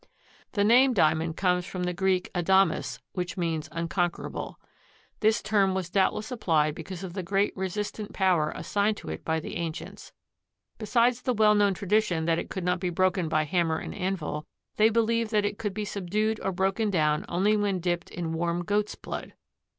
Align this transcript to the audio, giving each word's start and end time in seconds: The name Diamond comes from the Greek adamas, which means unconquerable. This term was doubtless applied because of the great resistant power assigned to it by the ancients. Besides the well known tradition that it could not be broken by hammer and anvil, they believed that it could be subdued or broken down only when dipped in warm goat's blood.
The 0.53 0.63
name 0.63 0.93
Diamond 0.95 1.37
comes 1.37 1.63
from 1.63 1.83
the 1.83 1.93
Greek 1.93 2.31
adamas, 2.33 2.99
which 3.13 3.37
means 3.37 3.69
unconquerable. 3.71 4.59
This 5.19 5.43
term 5.43 5.75
was 5.75 5.91
doubtless 5.91 6.31
applied 6.31 6.73
because 6.73 7.03
of 7.03 7.13
the 7.13 7.21
great 7.21 7.55
resistant 7.55 8.11
power 8.11 8.49
assigned 8.55 8.97
to 8.97 9.09
it 9.09 9.23
by 9.23 9.39
the 9.39 9.57
ancients. 9.57 10.11
Besides 10.79 11.21
the 11.21 11.35
well 11.35 11.53
known 11.53 11.75
tradition 11.75 12.25
that 12.25 12.39
it 12.39 12.49
could 12.49 12.63
not 12.63 12.79
be 12.79 12.89
broken 12.89 13.29
by 13.29 13.43
hammer 13.43 13.77
and 13.77 13.93
anvil, 13.93 14.47
they 14.77 14.89
believed 14.89 15.29
that 15.29 15.45
it 15.45 15.59
could 15.59 15.75
be 15.75 15.85
subdued 15.85 16.39
or 16.41 16.51
broken 16.51 16.89
down 16.89 17.23
only 17.29 17.55
when 17.55 17.79
dipped 17.79 18.09
in 18.09 18.33
warm 18.33 18.63
goat's 18.65 18.95
blood. 18.95 19.33